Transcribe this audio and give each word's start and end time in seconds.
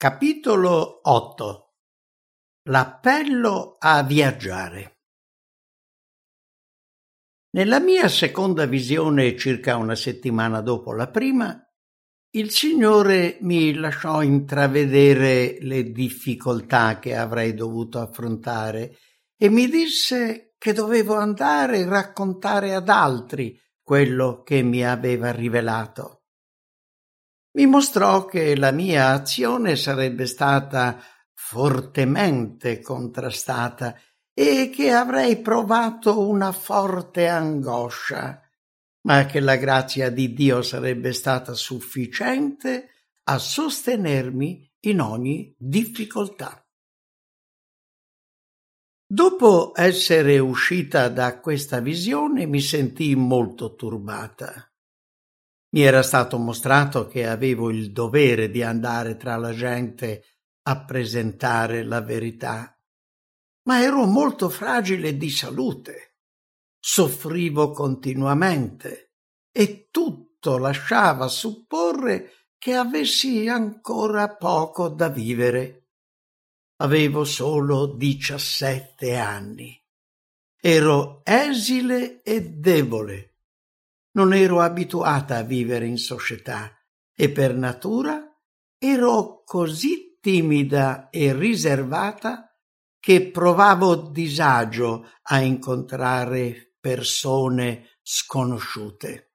Capitolo 0.00 1.00
8 1.02 1.74
L'appello 2.68 3.78
a 3.80 4.04
viaggiare. 4.04 5.00
Nella 7.56 7.80
mia 7.80 8.06
seconda 8.06 8.66
visione, 8.66 9.36
circa 9.36 9.74
una 9.74 9.96
settimana 9.96 10.60
dopo 10.60 10.92
la 10.92 11.10
prima, 11.10 11.60
il 12.36 12.52
Signore 12.52 13.38
mi 13.40 13.74
lasciò 13.74 14.22
intravedere 14.22 15.58
le 15.62 15.90
difficoltà 15.90 17.00
che 17.00 17.16
avrei 17.16 17.54
dovuto 17.54 17.98
affrontare 17.98 18.98
e 19.36 19.48
mi 19.48 19.66
disse 19.66 20.54
che 20.58 20.72
dovevo 20.72 21.16
andare 21.16 21.82
a 21.82 21.88
raccontare 21.88 22.72
ad 22.72 22.88
altri 22.88 23.60
quello 23.82 24.44
che 24.44 24.62
mi 24.62 24.86
aveva 24.86 25.32
rivelato 25.32 26.17
mi 27.52 27.66
mostrò 27.66 28.26
che 28.26 28.56
la 28.56 28.70
mia 28.70 29.10
azione 29.10 29.76
sarebbe 29.76 30.26
stata 30.26 31.02
fortemente 31.32 32.80
contrastata 32.80 33.98
e 34.34 34.70
che 34.70 34.90
avrei 34.92 35.40
provato 35.40 36.28
una 36.28 36.52
forte 36.52 37.26
angoscia, 37.26 38.40
ma 39.02 39.26
che 39.26 39.40
la 39.40 39.56
grazia 39.56 40.10
di 40.10 40.32
Dio 40.32 40.62
sarebbe 40.62 41.12
stata 41.12 41.54
sufficiente 41.54 42.90
a 43.24 43.38
sostenermi 43.38 44.70
in 44.80 45.00
ogni 45.00 45.54
difficoltà. 45.58 46.62
Dopo 49.10 49.72
essere 49.74 50.38
uscita 50.38 51.08
da 51.08 51.40
questa 51.40 51.80
visione 51.80 52.46
mi 52.46 52.60
sentii 52.60 53.14
molto 53.14 53.74
turbata. 53.74 54.67
Mi 55.70 55.82
era 55.82 56.02
stato 56.02 56.38
mostrato 56.38 57.06
che 57.06 57.26
avevo 57.26 57.70
il 57.70 57.92
dovere 57.92 58.50
di 58.50 58.62
andare 58.62 59.16
tra 59.16 59.36
la 59.36 59.52
gente 59.52 60.24
a 60.62 60.84
presentare 60.84 61.82
la 61.84 62.00
verità, 62.00 62.74
ma 63.64 63.82
ero 63.82 64.06
molto 64.06 64.48
fragile 64.48 65.16
di 65.16 65.28
salute. 65.28 66.16
Soffrivo 66.78 67.70
continuamente 67.72 69.12
e 69.52 69.88
tutto 69.90 70.56
lasciava 70.56 71.28
supporre 71.28 72.46
che 72.56 72.74
avessi 72.74 73.46
ancora 73.46 74.34
poco 74.36 74.88
da 74.88 75.08
vivere. 75.08 75.88
Avevo 76.76 77.24
solo 77.24 77.86
diciassette 77.86 79.16
anni. 79.16 79.78
Ero 80.60 81.20
esile 81.24 82.22
e 82.22 82.40
debole 82.40 83.27
non 84.12 84.32
ero 84.32 84.60
abituata 84.60 85.36
a 85.38 85.42
vivere 85.42 85.86
in 85.86 85.98
società 85.98 86.72
e 87.14 87.30
per 87.30 87.54
natura 87.54 88.22
ero 88.78 89.42
così 89.44 90.18
timida 90.20 91.10
e 91.10 91.32
riservata 91.32 92.56
che 93.00 93.30
provavo 93.30 94.10
disagio 94.10 95.06
a 95.22 95.40
incontrare 95.40 96.74
persone 96.80 97.98
sconosciute. 98.02 99.32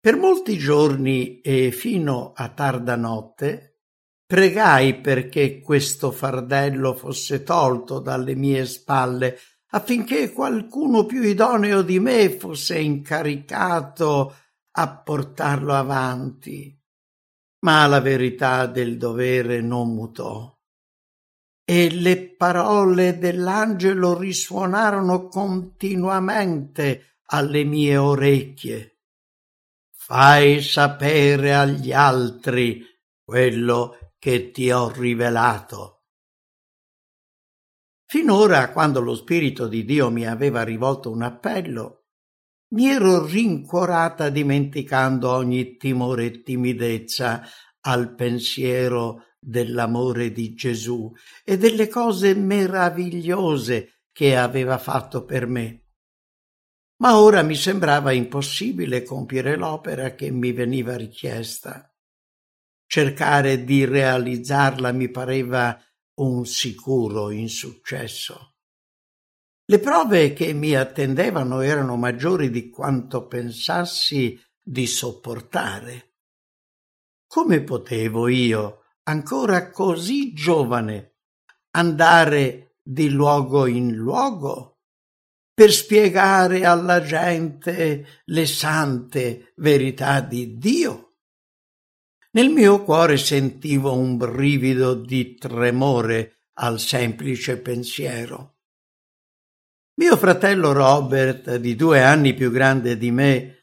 Per 0.00 0.16
molti 0.16 0.58
giorni 0.58 1.40
e 1.40 1.70
fino 1.70 2.32
a 2.34 2.50
tarda 2.50 2.96
notte 2.96 3.74
pregai 4.26 5.00
perché 5.00 5.60
questo 5.60 6.10
fardello 6.10 6.94
fosse 6.94 7.42
tolto 7.42 8.00
dalle 8.00 8.34
mie 8.34 8.66
spalle 8.66 9.38
affinché 9.74 10.32
qualcuno 10.32 11.04
più 11.04 11.22
idoneo 11.22 11.82
di 11.82 11.98
me 12.00 12.30
fosse 12.30 12.78
incaricato 12.78 14.34
a 14.70 14.96
portarlo 14.96 15.74
avanti. 15.74 16.76
Ma 17.60 17.86
la 17.86 18.00
verità 18.00 18.66
del 18.66 18.96
dovere 18.96 19.60
non 19.60 19.94
mutò 19.94 20.54
e 21.66 21.90
le 21.90 22.34
parole 22.34 23.18
dell'angelo 23.18 24.18
risuonarono 24.18 25.28
continuamente 25.28 27.20
alle 27.28 27.64
mie 27.64 27.96
orecchie. 27.96 28.98
Fai 29.90 30.60
sapere 30.60 31.54
agli 31.54 31.90
altri 31.90 32.84
quello 33.24 34.12
che 34.18 34.50
ti 34.50 34.70
ho 34.70 34.90
rivelato. 34.90 36.03
Finora, 38.14 38.70
quando 38.70 39.00
lo 39.00 39.16
Spirito 39.16 39.66
di 39.66 39.84
Dio 39.84 40.08
mi 40.08 40.24
aveva 40.24 40.62
rivolto 40.62 41.10
un 41.10 41.22
appello, 41.22 42.04
mi 42.74 42.86
ero 42.86 43.26
rincuorata 43.26 44.28
dimenticando 44.28 45.32
ogni 45.32 45.76
timore 45.76 46.26
e 46.26 46.42
timidezza 46.42 47.42
al 47.80 48.14
pensiero 48.14 49.30
dell'amore 49.40 50.30
di 50.30 50.54
Gesù 50.54 51.10
e 51.42 51.58
delle 51.58 51.88
cose 51.88 52.36
meravigliose 52.36 54.02
che 54.12 54.36
aveva 54.36 54.78
fatto 54.78 55.24
per 55.24 55.48
me. 55.48 55.86
Ma 56.98 57.18
ora 57.18 57.42
mi 57.42 57.56
sembrava 57.56 58.12
impossibile 58.12 59.02
compiere 59.02 59.56
l'opera 59.56 60.14
che 60.14 60.30
mi 60.30 60.52
veniva 60.52 60.96
richiesta. 60.96 61.92
Cercare 62.86 63.64
di 63.64 63.84
realizzarla 63.84 64.92
mi 64.92 65.10
pareva 65.10 65.76
un 66.16 66.46
sicuro 66.46 67.30
insuccesso. 67.30 68.54
Le 69.66 69.78
prove 69.78 70.32
che 70.32 70.52
mi 70.52 70.74
attendevano 70.74 71.60
erano 71.60 71.96
maggiori 71.96 72.50
di 72.50 72.68
quanto 72.68 73.26
pensassi 73.26 74.38
di 74.62 74.86
sopportare. 74.86 76.16
Come 77.26 77.62
potevo 77.62 78.28
io, 78.28 78.84
ancora 79.04 79.70
così 79.70 80.32
giovane, 80.34 81.16
andare 81.70 82.76
di 82.82 83.08
luogo 83.08 83.66
in 83.66 83.94
luogo 83.94 84.80
per 85.54 85.72
spiegare 85.72 86.64
alla 86.64 87.02
gente 87.02 88.22
le 88.24 88.46
sante 88.46 89.54
verità 89.56 90.20
di 90.20 90.58
Dio? 90.58 91.13
Nel 92.34 92.48
mio 92.48 92.82
cuore 92.82 93.16
sentivo 93.16 93.94
un 93.94 94.16
brivido 94.16 94.94
di 94.94 95.36
tremore 95.36 96.48
al 96.54 96.80
semplice 96.80 97.58
pensiero. 97.58 98.56
Mio 100.00 100.16
fratello 100.16 100.72
Robert, 100.72 101.54
di 101.56 101.76
due 101.76 102.02
anni 102.02 102.34
più 102.34 102.50
grande 102.50 102.98
di 102.98 103.12
me, 103.12 103.58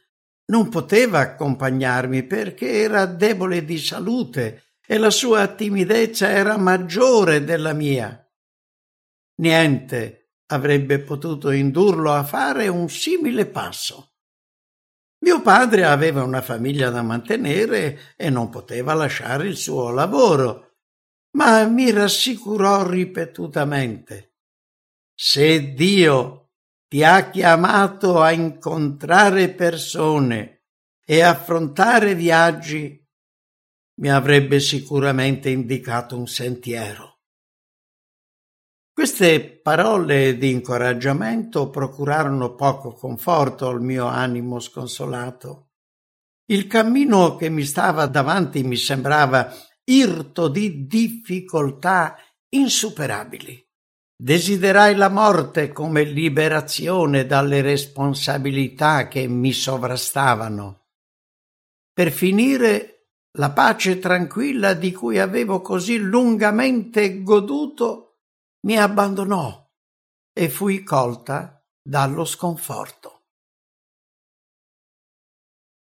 non 0.51 0.69
poteva 0.69 1.19
accompagnarmi 1.19 2.23
perché 2.23 2.69
era 2.69 3.05
debole 3.05 3.65
di 3.65 3.77
salute 3.77 4.77
e 4.87 4.97
la 4.97 5.09
sua 5.09 5.47
timidezza 5.47 6.29
era 6.29 6.55
maggiore 6.55 7.43
della 7.43 7.73
mia. 7.73 8.25
Niente 9.41 10.35
avrebbe 10.45 10.99
potuto 10.99 11.51
indurlo 11.51 12.13
a 12.13 12.23
fare 12.23 12.69
un 12.69 12.87
simile 12.87 13.47
passo. 13.47 14.10
Mio 15.23 15.41
padre 15.41 15.85
aveva 15.85 16.23
una 16.23 16.41
famiglia 16.41 16.89
da 16.89 17.03
mantenere 17.03 18.15
e 18.15 18.29
non 18.29 18.49
poteva 18.49 18.93
lasciare 18.93 19.47
il 19.47 19.55
suo 19.55 19.91
lavoro, 19.91 20.77
ma 21.37 21.63
mi 21.65 21.91
rassicurò 21.91 22.87
ripetutamente. 22.87 24.33
Se 25.13 25.73
Dio 25.73 26.49
ti 26.87 27.03
ha 27.03 27.29
chiamato 27.29 28.19
a 28.19 28.31
incontrare 28.31 29.53
persone 29.53 30.63
e 31.05 31.21
affrontare 31.21 32.15
viaggi, 32.15 32.99
mi 33.99 34.09
avrebbe 34.09 34.59
sicuramente 34.59 35.49
indicato 35.49 36.17
un 36.17 36.27
sentiero. 36.27 37.10
Queste 39.01 39.41
parole 39.63 40.37
di 40.37 40.51
incoraggiamento 40.51 41.71
procurarono 41.71 42.53
poco 42.53 42.93
conforto 42.93 43.67
al 43.67 43.81
mio 43.81 44.05
animo 44.05 44.59
sconsolato. 44.59 45.71
Il 46.45 46.67
cammino 46.67 47.35
che 47.35 47.49
mi 47.49 47.63
stava 47.63 48.05
davanti 48.05 48.61
mi 48.61 48.75
sembrava 48.75 49.51
irto 49.85 50.49
di 50.49 50.85
difficoltà 50.85 52.15
insuperabili. 52.49 53.67
Desiderai 54.15 54.93
la 54.93 55.09
morte 55.09 55.71
come 55.71 56.03
liberazione 56.03 57.25
dalle 57.25 57.61
responsabilità 57.61 59.07
che 59.07 59.25
mi 59.27 59.51
sovrastavano. 59.51 60.89
Per 61.91 62.11
finire, 62.11 63.07
la 63.39 63.49
pace 63.49 63.97
tranquilla 63.97 64.75
di 64.75 64.91
cui 64.91 65.17
avevo 65.17 65.59
così 65.59 65.97
lungamente 65.97 67.23
goduto 67.23 68.10
mi 68.61 68.77
abbandonò 68.77 69.69
e 70.33 70.49
fui 70.49 70.83
colta 70.83 71.63
dallo 71.81 72.25
sconforto. 72.25 73.23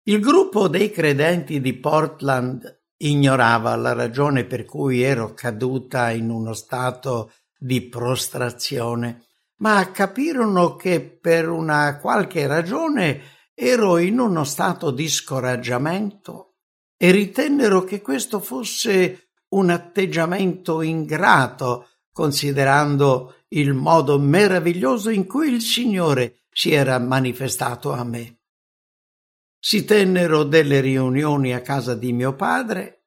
Il 0.09 0.21
gruppo 0.21 0.69
dei 0.69 0.91
credenti 0.91 1.61
di 1.61 1.79
Portland 1.79 2.83
ignorava 2.99 3.77
la 3.77 3.93
ragione 3.93 4.45
per 4.45 4.65
cui 4.65 5.03
ero 5.03 5.35
caduta 5.35 6.11
in 6.11 6.31
uno 6.31 6.55
stato 6.55 7.33
di 7.59 7.89
prostrazione, 7.89 9.27
ma 9.57 9.91
capirono 9.91 10.77
che 10.77 11.01
per 11.01 11.49
una 11.49 11.99
qualche 11.99 12.47
ragione 12.47 13.37
ero 13.55 13.99
in 13.99 14.19
uno 14.19 14.45
stato 14.45 14.91
di 14.91 15.09
scoraggiamento 15.09 16.55
e 16.97 17.11
ritennero 17.11 17.83
che 17.85 18.01
questo 18.01 18.41
fosse 18.41 19.31
un 19.49 19.71
atteggiamento 19.71 20.83
ingrato, 20.83 21.89
considerando 22.19 23.45
il 23.51 23.75
modo 23.75 24.19
meraviglioso 24.19 25.09
in 25.09 25.25
cui 25.25 25.53
il 25.53 25.61
Signore 25.61 26.47
si 26.51 26.73
era 26.73 26.99
manifestato 26.99 27.93
a 27.93 28.03
me. 28.03 28.41
Si 29.57 29.85
tennero 29.85 30.43
delle 30.43 30.81
riunioni 30.81 31.55
a 31.55 31.61
casa 31.61 31.95
di 31.95 32.13
mio 32.13 32.35
padre, 32.35 33.05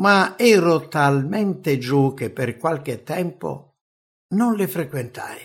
ma 0.00 0.36
ero 0.36 0.86
talmente 0.86 1.78
giù 1.78 2.12
che 2.12 2.28
per 2.28 2.58
qualche 2.58 3.02
tempo 3.02 3.78
non 4.34 4.54
le 4.54 4.68
frequentai. 4.68 5.38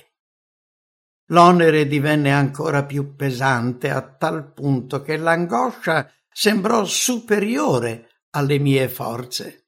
L'onere 1.28 1.88
divenne 1.88 2.34
ancora 2.34 2.84
più 2.84 3.16
pesante 3.16 3.90
a 3.90 4.02
tal 4.02 4.52
punto 4.52 5.02
che 5.02 5.16
l'angoscia 5.16 6.12
sembrò 6.30 6.84
superiore 6.84 8.26
alle 8.32 8.60
mie 8.60 8.90
forze. 8.90 9.61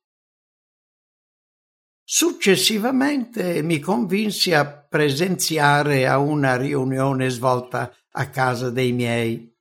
Successivamente 2.05 3.61
mi 3.61 3.79
convinsi 3.79 4.53
a 4.53 4.65
presenziare 4.65 6.05
a 6.05 6.17
una 6.17 6.57
riunione 6.57 7.29
svolta 7.29 7.95
a 8.11 8.29
casa 8.29 8.69
dei 8.69 8.91
miei. 8.91 9.51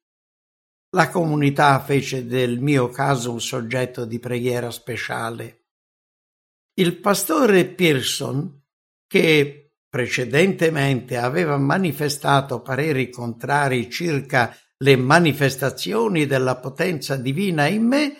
La 0.90 1.08
comunità 1.08 1.80
fece 1.80 2.26
del 2.26 2.58
mio 2.58 2.88
caso 2.88 3.30
un 3.30 3.40
soggetto 3.40 4.04
di 4.04 4.18
preghiera 4.18 4.70
speciale. 4.72 5.66
Il 6.74 6.98
pastore 6.98 7.66
Pearson, 7.66 8.60
che 9.06 9.74
precedentemente 9.88 11.16
aveva 11.16 11.56
manifestato 11.58 12.60
pareri 12.60 13.08
contrari 13.08 13.88
circa 13.88 14.56
le 14.78 14.96
manifestazioni 14.96 16.26
della 16.26 16.56
potenza 16.56 17.16
divina 17.16 17.66
in 17.66 17.86
me, 17.86 18.16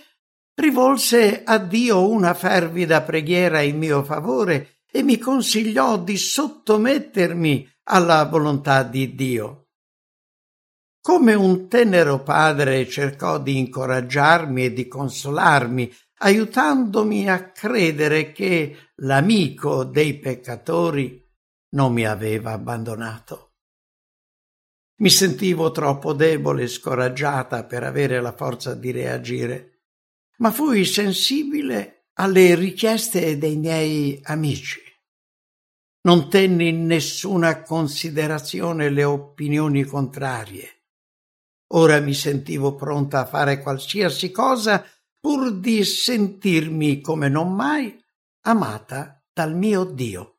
rivolse 0.55 1.43
a 1.45 1.59
Dio 1.59 2.09
una 2.09 2.35
fervida 2.35 3.03
preghiera 3.03 3.61
in 3.61 3.79
mio 3.79 4.03
favore 4.03 4.81
e 4.91 5.03
mi 5.03 5.19
consigliò 5.19 5.99
di 5.99 6.17
sottomettermi 6.17 7.69
alla 7.85 8.25
volontà 8.27 8.83
di 8.83 9.15
Dio. 9.15 9.69
Come 11.01 11.35
un 11.35 11.69
tenero 11.69 12.23
padre 12.23 12.89
cercò 12.89 13.41
di 13.41 13.59
incoraggiarmi 13.59 14.67
e 14.67 14.73
di 14.73 14.87
consolarmi, 14.87 15.93
aiutandomi 16.19 17.29
a 17.29 17.51
credere 17.51 18.31
che 18.31 18.91
l'amico 18.97 19.83
dei 19.83 20.19
peccatori 20.19 21.21
non 21.71 21.93
mi 21.93 22.07
aveva 22.07 22.53
abbandonato. 22.53 23.55
Mi 25.01 25.11
sentivo 25.11 25.73
troppo 25.73 26.13
debole 26.13 26.63
e 26.63 26.69
scoraggiata 26.69 27.65
per 27.65 27.83
avere 27.83 28.21
la 28.21 28.33
forza 28.33 28.75
di 28.75 28.93
reagire, 28.93 29.72
ma 30.43 30.51
fui 30.51 30.85
sensibile 30.85 32.09
alle 32.15 32.57
richieste 32.57 33.39
dei 33.39 33.57
miei 33.57 34.21
amici. 34.25 34.81
Non 36.03 36.29
tenni 36.29 36.69
in 36.69 36.85
nessuna 36.85 37.63
considerazione 37.63 38.91
le 38.91 39.05
opinioni 39.05 39.85
contrarie. 39.85 40.83
Ora 41.75 42.01
mi 42.01 42.13
sentivo 42.13 42.75
pronta 42.75 43.21
a 43.21 43.25
fare 43.25 43.61
qualsiasi 43.63 44.33
cosa 44.33 44.85
pur 45.21 45.53
di 45.59 45.85
sentirmi 45.85 47.01
come 47.01 47.29
non 47.29 47.55
mai 47.55 47.97
amata 48.47 49.25
dal 49.33 49.57
mio 49.57 49.85
Dio. 49.85 50.39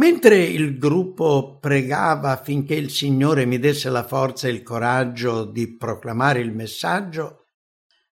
Mentre 0.00 0.42
il 0.42 0.78
gruppo 0.78 1.58
pregava 1.60 2.32
affinché 2.32 2.74
il 2.74 2.90
Signore 2.90 3.46
mi 3.46 3.60
desse 3.60 3.88
la 3.88 4.04
forza 4.04 4.48
e 4.48 4.50
il 4.50 4.64
coraggio 4.64 5.44
di 5.44 5.76
proclamare 5.76 6.40
il 6.40 6.52
messaggio, 6.52 7.43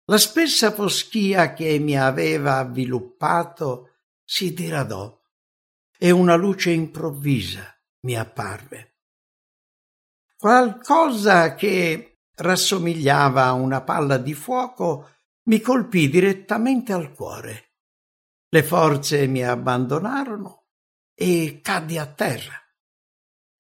la 0.09 0.19
spessa 0.19 0.71
foschia 0.71 1.53
che 1.53 1.79
mi 1.79 1.99
aveva 1.99 2.59
avviluppato 2.59 3.91
si 4.25 4.53
diradò 4.55 5.21
e 5.99 6.11
una 6.11 6.37
luce 6.37 6.71
improvvisa 6.71 7.77
mi 8.01 8.17
apparve. 8.17 8.95
Qualcosa 10.37 11.55
che 11.55 12.21
rassomigliava 12.37 13.47
a 13.47 13.53
una 13.53 13.81
palla 13.83 14.19
di 14.19 14.35
fuoco 14.35 15.11
mi 15.45 15.61
colpì 15.61 16.09
direttamente 16.09 16.93
al 16.93 17.13
cuore. 17.13 17.73
Le 18.49 18.63
forze 18.63 19.27
mi 19.27 19.45
abbandonarono 19.45 20.67
e 21.15 21.61
caddi 21.63 21.99
a 21.99 22.07
terra. 22.07 22.61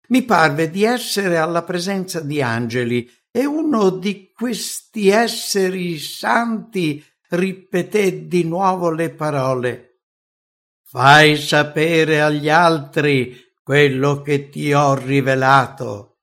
Mi 0.08 0.22
parve 0.22 0.70
di 0.70 0.84
essere 0.84 1.38
alla 1.38 1.64
presenza 1.64 2.20
di 2.20 2.40
angeli 2.40 3.10
e 3.36 3.44
uno 3.44 3.90
di 3.90 4.32
questi 4.32 5.08
esseri 5.08 5.98
santi 5.98 7.04
ripeté 7.28 8.26
di 8.26 8.44
nuovo 8.44 8.90
le 8.90 9.10
parole 9.10 9.86
Fai 10.88 11.36
sapere 11.36 12.22
agli 12.22 12.48
altri 12.48 13.36
quello 13.62 14.22
che 14.22 14.48
ti 14.48 14.72
ho 14.72 14.94
rivelato. 14.94 16.20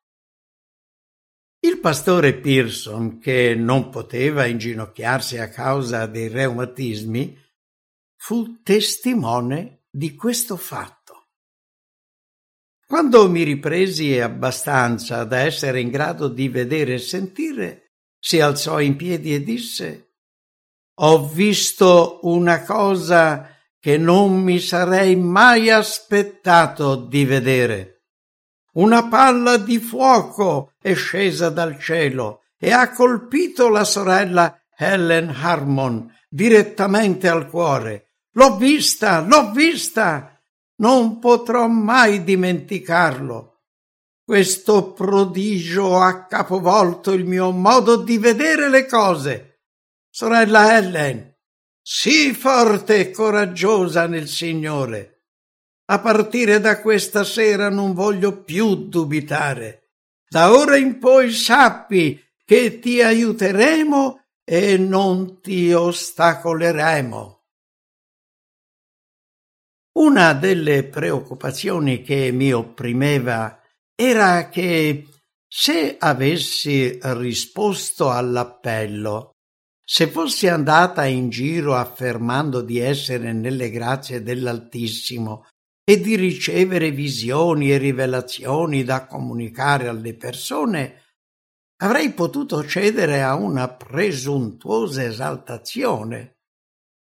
Il 1.60 1.80
pastore 1.80 2.34
Pearson, 2.34 3.20
che 3.20 3.54
non 3.54 3.90
poteva 3.90 4.46
inginocchiarsi 4.46 5.38
a 5.38 5.50
causa 5.50 6.08
dei 6.08 6.30
reumatismi, 6.30 7.38
fu 8.16 8.64
testimone 8.64 9.84
di 9.92 10.16
questo 10.16 10.56
fatto. 10.56 11.03
Quando 12.94 13.28
mi 13.28 13.42
ripresi 13.42 14.20
abbastanza 14.20 15.24
da 15.24 15.40
essere 15.40 15.80
in 15.80 15.90
grado 15.90 16.28
di 16.28 16.48
vedere 16.48 16.94
e 16.94 17.00
sentire, 17.00 17.94
si 18.20 18.40
alzò 18.40 18.80
in 18.80 18.96
piedi 18.98 19.34
e 19.34 19.42
disse 19.42 20.12
Ho 21.00 21.28
visto 21.28 22.20
una 22.22 22.62
cosa 22.62 23.50
che 23.80 23.98
non 23.98 24.40
mi 24.44 24.60
sarei 24.60 25.16
mai 25.16 25.72
aspettato 25.72 26.96
di 26.96 27.26
vedere. 27.26 28.04
Una 28.74 29.08
palla 29.08 29.58
di 29.58 29.80
fuoco 29.80 30.74
è 30.80 30.94
scesa 30.94 31.50
dal 31.50 31.80
cielo 31.80 32.44
e 32.60 32.72
ha 32.72 32.92
colpito 32.92 33.70
la 33.70 33.86
sorella 33.86 34.56
Helen 34.78 35.30
Harmon 35.36 36.16
direttamente 36.30 37.28
al 37.28 37.50
cuore. 37.50 38.12
L'ho 38.34 38.56
vista, 38.56 39.20
l'ho 39.22 39.50
vista! 39.50 40.33
Non 40.78 41.20
potrò 41.20 41.68
mai 41.68 42.24
dimenticarlo. 42.24 43.54
Questo 44.26 44.94
prodigio 44.94 46.00
ha 46.00 46.26
capovolto 46.26 47.12
il 47.12 47.26
mio 47.26 47.52
modo 47.52 47.98
di 47.98 48.18
vedere 48.18 48.70
le 48.70 48.86
cose. 48.86 49.62
Sorella 50.10 50.78
Ellen, 50.78 51.36
sii 51.82 52.34
forte 52.34 53.00
e 53.00 53.12
coraggiosa 53.12 54.08
nel 54.08 54.28
Signore. 54.28 55.26
A 55.86 56.00
partire 56.00 56.62
da 56.62 56.80
questa 56.80 57.26
sera 57.26 57.70
non 57.70 57.94
voglio 57.94 58.44
più 58.44 58.88
dubitare. 58.88 59.92
Da 60.28 60.54
ora 60.54 60.78
in 60.78 60.98
poi 61.00 61.32
sappi 61.32 62.20
che 62.46 62.80
ti 62.80 63.02
aiuteremo 63.02 64.22
e 64.46 64.78
non 64.78 65.42
ti 65.42 65.74
ostacoleremo. 65.74 67.43
Una 69.96 70.34
delle 70.34 70.84
preoccupazioni 70.86 72.02
che 72.02 72.32
mi 72.32 72.52
opprimeva 72.52 73.62
era 73.96 74.50
che 74.50 75.08
se 75.48 75.98
avessi 76.00 76.98
risposto 77.00 78.10
all'appello, 78.10 79.34
se 79.86 80.08
fossi 80.08 80.48
andata 80.48 81.06
in 81.06 81.30
giro 81.30 81.76
affermando 81.76 82.62
di 82.62 82.80
essere 82.80 83.34
nelle 83.34 83.70
grazie 83.70 84.24
dell'Altissimo 84.24 85.46
e 85.84 86.00
di 86.00 86.16
ricevere 86.16 86.90
visioni 86.90 87.72
e 87.72 87.78
rivelazioni 87.78 88.84
da 88.84 89.06
comunicare 89.06 89.90
alle 89.90 90.16
persone, 90.16 91.04
avrei 91.84 92.12
potuto 92.14 92.66
cedere 92.66 93.22
a 93.22 93.36
una 93.36 93.68
presuntuosa 93.68 95.04
esaltazione 95.04 96.33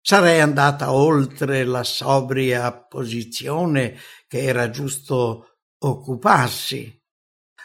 Sarei 0.05 0.41
andata 0.41 0.93
oltre 0.93 1.63
la 1.63 1.85
sobria 1.85 2.73
posizione 2.73 3.97
che 4.27 4.43
era 4.43 4.69
giusto 4.69 5.59
occuparsi. 5.79 7.01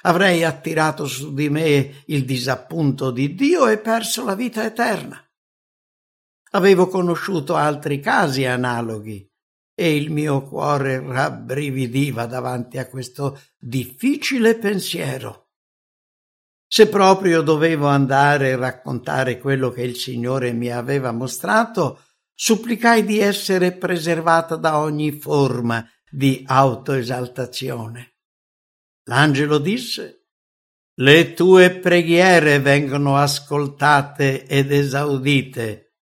Avrei 0.04 0.44
attirato 0.44 1.08
su 1.08 1.34
di 1.34 1.50
me 1.50 2.04
il 2.06 2.26
disappunto 2.26 3.10
di 3.10 3.34
Dio 3.34 3.68
e 3.68 3.80
perso 3.80 4.24
la 4.24 4.36
vita 4.36 4.64
eterna. 4.64 5.20
Avevo 6.52 6.88
conosciuto 6.88 7.56
altri 7.56 8.00
casi 8.00 8.46
analoghi 8.46 9.28
e 9.74 9.96
il 9.96 10.12
mio 10.12 10.44
cuore 10.44 11.00
rabbrividiva 11.00 12.28
davanti 12.28 12.78
a 12.78 12.88
questo 12.88 13.42
difficile 13.58 14.56
pensiero. 14.58 15.50
Se 16.70 16.88
proprio 16.88 17.42
dovevo 17.42 17.88
andare 17.88 18.54
a 18.54 18.58
raccontare 18.58 19.40
quello 19.40 19.72
che 19.72 19.82
il 19.82 19.96
Signore 19.96 20.52
mi 20.54 20.70
aveva 20.70 21.12
mostrato, 21.12 22.02
supplicai 22.40 23.04
di 23.04 23.18
essere 23.18 23.72
preservata 23.72 24.58
da 24.58 24.78
ogni 24.78 25.12
forma 25.12 25.84
di 26.08 26.44
autoesaltazione. 26.46 28.18
L'angelo 29.06 29.58
disse 29.58 30.18
le 31.00 31.34
tue 31.34 31.80
preghiere 31.80 32.60
vengono 32.60 33.18
ascoltate 33.18 34.46
ed 34.46 34.72
esaudite. 34.72 35.96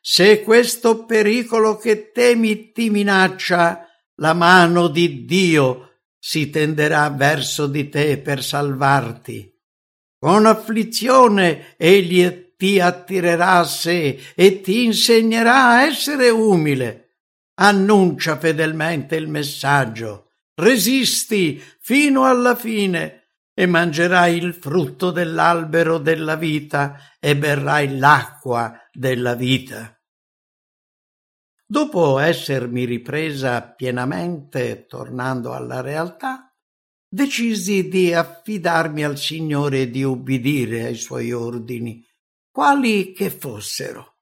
Se 0.00 0.42
questo 0.42 1.04
pericolo 1.04 1.76
che 1.76 2.12
temi 2.12 2.72
ti 2.72 2.88
minaccia, 2.90 3.86
la 4.16 4.32
mano 4.34 4.88
di 4.88 5.24
Dio 5.24 6.00
si 6.18 6.50
tenderà 6.50 7.08
verso 7.10 7.66
di 7.66 7.88
te 7.88 8.18
per 8.18 8.42
salvarti. 8.42 9.50
Con 10.18 10.46
afflizione 10.46 11.74
egli 11.76 12.43
ti 12.64 12.80
attirerà 12.80 13.58
a 13.58 13.64
sé 13.64 14.18
e 14.34 14.62
ti 14.62 14.84
insegnerà 14.84 15.66
a 15.66 15.82
essere 15.82 16.30
umile. 16.30 17.18
Annuncia 17.56 18.38
fedelmente 18.38 19.16
il 19.16 19.28
messaggio, 19.28 20.30
resisti 20.54 21.62
fino 21.80 22.24
alla 22.24 22.56
fine 22.56 23.32
e 23.52 23.66
mangerai 23.66 24.38
il 24.38 24.54
frutto 24.54 25.10
dell'albero 25.10 25.98
della 25.98 26.36
vita 26.36 26.98
e 27.20 27.36
berrai 27.36 27.98
l'acqua 27.98 28.74
della 28.90 29.34
vita. 29.34 29.94
Dopo 31.66 32.18
essermi 32.18 32.86
ripresa 32.86 33.60
pienamente, 33.60 34.86
tornando 34.86 35.52
alla 35.52 35.82
realtà, 35.82 36.50
decisi 37.06 37.88
di 37.88 38.14
affidarmi 38.14 39.04
al 39.04 39.18
Signore 39.18 39.82
e 39.82 39.90
di 39.90 40.02
ubbidire 40.02 40.84
ai 40.84 40.96
suoi 40.96 41.30
ordini, 41.30 42.02
quali 42.54 43.10
che 43.10 43.30
fossero. 43.30 44.18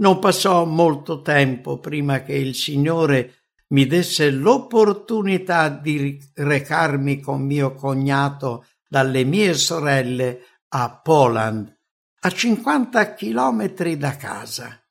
Non 0.00 0.18
passò 0.18 0.64
molto 0.64 1.22
tempo 1.22 1.78
prima 1.78 2.24
che 2.24 2.34
il 2.34 2.56
Signore 2.56 3.44
mi 3.68 3.86
desse 3.86 4.28
l'opportunità 4.32 5.68
di 5.68 6.18
recarmi 6.34 7.20
con 7.20 7.42
mio 7.42 7.74
cognato 7.74 8.66
dalle 8.88 9.22
mie 9.22 9.54
sorelle 9.54 10.42
a 10.70 11.00
Poland, 11.00 11.78
a 12.22 12.28
50 12.28 13.14
chilometri 13.14 13.96
da 13.96 14.16
casa. 14.16 14.84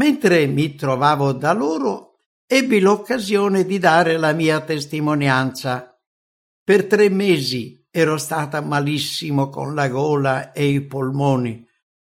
Mentre 0.00 0.46
mi 0.48 0.74
trovavo 0.74 1.30
da 1.30 1.52
loro, 1.52 2.18
ebbi 2.44 2.80
l'occasione 2.80 3.64
di 3.64 3.78
dare 3.78 4.16
la 4.16 4.32
mia 4.32 4.60
testimonianza. 4.62 5.96
Per 6.64 6.86
tre 6.86 7.08
mesi 7.08 7.85
ero 7.98 8.18
stata 8.18 8.60
malissimo 8.60 9.48
con 9.48 9.74
la 9.74 9.88
gola 9.88 10.52
e 10.52 10.66
i 10.66 10.82
polmoni. 10.82 11.66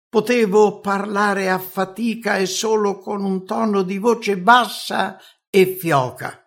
Potevo 0.09 0.81
parlare 0.81 1.49
a 1.49 1.57
fatica 1.59 2.35
e 2.35 2.45
solo 2.45 2.99
con 2.99 3.23
un 3.23 3.45
tono 3.45 3.83
di 3.83 3.97
voce 3.97 4.37
bassa 4.37 5.17
e 5.49 5.65
fioca. 5.65 6.45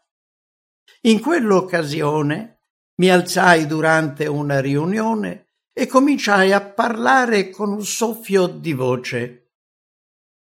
In 1.04 1.20
quell'occasione 1.20 2.64
mi 2.96 3.10
alzai 3.10 3.66
durante 3.66 4.26
una 4.26 4.60
riunione 4.60 5.46
e 5.72 5.86
cominciai 5.86 6.52
a 6.52 6.60
parlare 6.60 7.48
con 7.48 7.72
un 7.72 7.82
soffio 7.82 8.46
di 8.46 8.74
voce. 8.74 9.52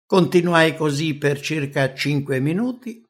Continuai 0.07 0.75
così 0.75 1.15
per 1.17 1.39
circa 1.39 1.93
cinque 1.93 2.39
minuti 2.39 3.05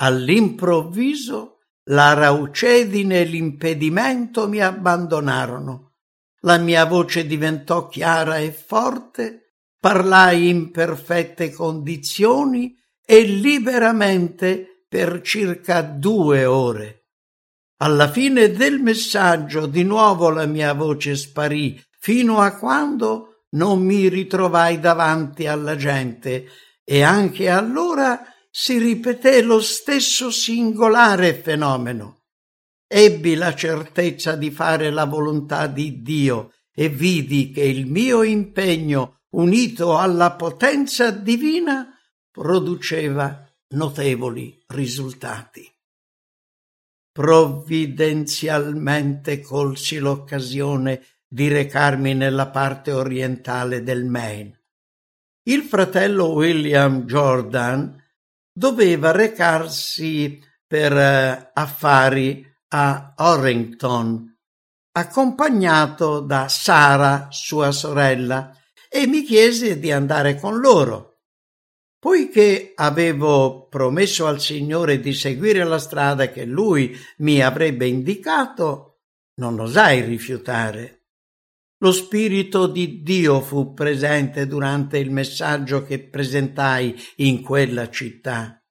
All'improvviso 0.00 1.51
la 1.84 2.12
raucedine 2.12 3.20
e 3.20 3.24
l'impedimento 3.24 4.48
mi 4.48 4.60
abbandonarono. 4.60 5.92
La 6.40 6.58
mia 6.58 6.84
voce 6.86 7.26
diventò 7.26 7.88
chiara 7.88 8.38
e 8.38 8.52
forte, 8.52 9.54
parlai 9.78 10.48
in 10.48 10.70
perfette 10.70 11.52
condizioni 11.52 12.76
e 13.04 13.22
liberamente 13.22 14.84
per 14.88 15.20
circa 15.22 15.82
due 15.82 16.44
ore. 16.44 17.06
Alla 17.78 18.08
fine 18.10 18.50
del 18.52 18.80
messaggio 18.80 19.66
di 19.66 19.82
nuovo 19.82 20.30
la 20.30 20.46
mia 20.46 20.72
voce 20.72 21.16
sparì, 21.16 21.82
fino 21.98 22.38
a 22.38 22.56
quando 22.56 23.46
non 23.50 23.80
mi 23.80 24.08
ritrovai 24.08 24.78
davanti 24.78 25.46
alla 25.46 25.76
gente 25.76 26.46
e 26.84 27.02
anche 27.02 27.48
allora 27.48 28.20
si 28.54 28.76
ripeté 28.76 29.40
lo 29.40 29.62
stesso 29.62 30.30
singolare 30.30 31.32
fenomeno. 31.32 32.24
Ebbi 32.86 33.34
la 33.34 33.54
certezza 33.54 34.36
di 34.36 34.50
fare 34.50 34.90
la 34.90 35.06
volontà 35.06 35.66
di 35.66 36.02
Dio 36.02 36.52
e 36.70 36.90
vidi 36.90 37.50
che 37.50 37.62
il 37.62 37.86
mio 37.86 38.22
impegno, 38.22 39.20
unito 39.30 39.96
alla 39.96 40.32
potenza 40.32 41.10
divina, 41.10 41.98
produceva 42.30 43.50
notevoli 43.68 44.62
risultati. 44.66 45.66
Provvidenzialmente 47.10 49.40
colsi 49.40 49.98
l'occasione 49.98 51.02
di 51.26 51.48
recarmi 51.48 52.12
nella 52.12 52.48
parte 52.48 52.92
orientale 52.92 53.82
del 53.82 54.04
Maine. 54.04 54.60
Il 55.44 55.62
fratello 55.62 56.32
William 56.32 57.06
Jordan 57.06 58.00
doveva 58.52 59.10
recarsi 59.10 60.40
per 60.66 60.92
eh, 60.92 61.50
affari 61.52 62.44
a 62.68 63.14
Orrington, 63.16 64.38
accompagnato 64.92 66.20
da 66.20 66.48
Sara, 66.48 67.28
sua 67.30 67.70
sorella, 67.72 68.54
e 68.88 69.06
mi 69.06 69.22
chiese 69.22 69.78
di 69.78 69.90
andare 69.90 70.38
con 70.38 70.58
loro. 70.58 71.20
Poiché 71.98 72.72
avevo 72.74 73.68
promesso 73.68 74.26
al 74.26 74.40
Signore 74.40 75.00
di 75.00 75.14
seguire 75.14 75.64
la 75.64 75.78
strada 75.78 76.30
che 76.30 76.44
lui 76.44 76.96
mi 77.18 77.40
avrebbe 77.40 77.86
indicato, 77.86 79.02
non 79.36 79.60
osai 79.60 80.00
rifiutare. 80.02 81.01
Lo 81.82 81.90
Spirito 81.90 82.68
di 82.68 83.02
Dio 83.02 83.40
fu 83.40 83.74
presente 83.74 84.46
durante 84.46 84.98
il 84.98 85.10
messaggio 85.10 85.82
che 85.82 85.98
presentai 85.98 86.96
in 87.16 87.42
quella 87.42 87.90
città. 87.90 88.64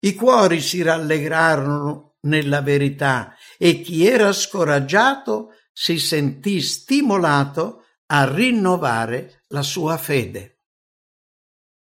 I 0.00 0.14
cuori 0.14 0.62
si 0.62 0.80
rallegrarono 0.80 2.16
nella 2.22 2.62
verità 2.62 3.34
e 3.58 3.82
chi 3.82 4.06
era 4.06 4.32
scoraggiato 4.32 5.50
si 5.70 5.98
sentì 5.98 6.62
stimolato 6.62 7.82
a 8.06 8.24
rinnovare 8.32 9.42
la 9.48 9.62
sua 9.62 9.98
fede. 9.98 10.62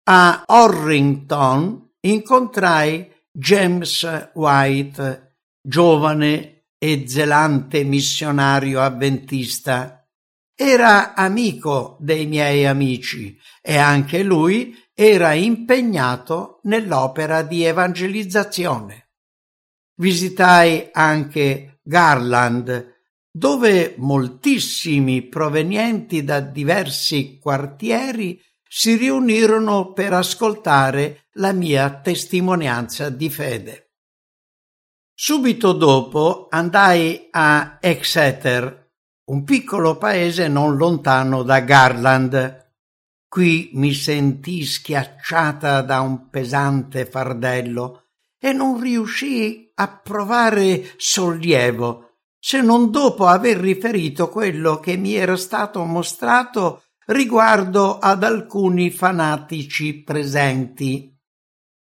A 0.09 0.43
Orrington 0.45 1.93
incontrai 2.01 3.13
James 3.31 4.31
White, 4.35 5.37
giovane 5.63 6.65
e 6.77 7.05
zelante 7.07 7.85
missionario 7.85 8.81
avventista 8.81 10.04
era 10.65 11.15
amico 11.15 11.99
dei 12.01 12.27
miei 12.27 12.65
amici 12.65 13.39
e 13.61 13.77
anche 13.77 14.23
lui 14.23 14.75
era 14.95 15.35
impegnato 15.35 16.61
nell'opera 16.63 17.43
di 17.43 17.65
evangelizzazione. 17.65 19.11
Visitai 19.97 20.89
anche 20.93 21.81
Garland, 21.83 23.01
dove 23.31 23.95
moltissimi 23.99 25.23
provenienti 25.23 26.25
da 26.25 26.41
diversi 26.41 27.39
quartieri 27.39 28.41
si 28.67 28.97
riunirono 28.97 29.93
per 29.93 30.15
ascoltare 30.15 31.27
la 31.33 31.53
mia 31.53 32.01
testimonianza 32.01 33.11
di 33.11 33.29
fede. 33.29 33.91
Subito 35.13 35.73
dopo 35.73 36.49
andai 36.51 37.29
a 37.31 37.79
Exeter 37.81 38.84
un 39.27 39.45
piccolo 39.45 39.97
paese 39.97 40.49
non 40.49 40.77
lontano 40.77 41.43
da 41.43 41.61
Garland. 41.61 42.63
Qui 43.27 43.71
mi 43.75 43.95
sentii 43.95 44.65
schiacciata 44.65 45.81
da 45.81 46.01
un 46.01 46.29
pesante 46.29 47.07
fardello 47.07 48.09
e 48.39 48.53
non 48.53 48.81
riuscii 48.81 49.73
a 49.77 49.89
provare 49.89 50.93
sollievo 50.97 52.11
se 52.39 52.61
non 52.61 52.91
dopo 52.91 53.27
aver 53.27 53.57
riferito 53.57 54.29
quello 54.29 54.79
che 54.79 54.99
mi 54.99 55.15
era 55.15 55.35
stato 55.35 55.83
mostrato 55.85 56.83
riguardo 57.07 57.99
ad 57.99 58.23
alcuni 58.23 58.91
fanatici 58.91 60.03
presenti. 60.03 61.19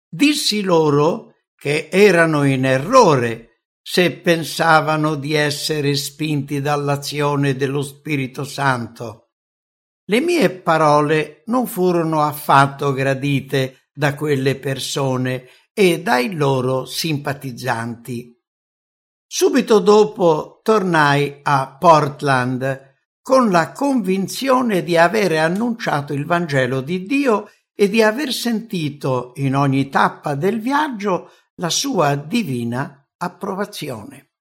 Dissi 0.08 0.62
loro 0.62 1.34
che 1.54 1.90
erano 1.92 2.46
in 2.46 2.66
errore 2.66 3.53
se 3.86 4.14
pensavano 4.14 5.16
di 5.16 5.34
essere 5.34 5.94
spinti 5.96 6.62
dall'azione 6.62 7.56
dello 7.58 7.82
Spirito 7.82 8.46
Santo. 8.46 9.32
Le 10.06 10.22
mie 10.22 10.50
parole 10.50 11.44
non 11.48 11.68
furono 11.68 12.22
affatto 12.22 12.94
gradite 12.94 13.90
da 13.94 14.16
quelle 14.16 14.56
persone 14.56 15.48
e 15.74 16.02
dai 16.02 16.34
loro 16.34 16.86
simpatizzanti. 16.86 18.32
Subito 19.28 19.80
dopo 19.80 20.62
tornai 20.64 21.40
a 21.44 21.76
Portland 21.78 22.92
con 23.22 23.50
la 23.52 23.72
convinzione 23.72 24.84
di 24.84 24.98
avere 24.98 25.40
annunciato 25.40 26.14
il 26.14 26.26
Vangelo 26.26 26.82
di 26.82 27.04
Dio 27.04 27.50
e 27.74 27.90
di 27.90 28.02
aver 28.02 28.32
sentito 28.32 29.34
in 29.36 29.56
ogni 29.56 29.90
tappa 29.90 30.36
del 30.36 30.62
viaggio 30.62 31.32
la 31.56 31.70
sua 31.70 32.16
divina 32.16 33.03
approvazione. 33.24 34.33